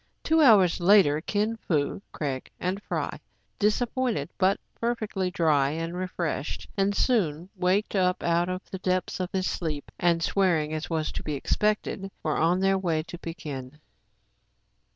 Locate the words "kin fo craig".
1.21-2.49